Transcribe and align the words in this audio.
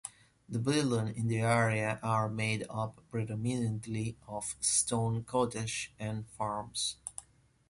The 0.49 0.57
buildings 0.57 1.15
in 1.15 1.27
the 1.27 1.41
area 1.41 1.99
are 2.01 2.27
made 2.27 2.65
up 2.71 3.01
predominantly 3.11 4.17
of 4.27 4.55
stone 4.59 5.23
cottages 5.25 5.89
and 5.99 6.27
farms. 6.39 6.95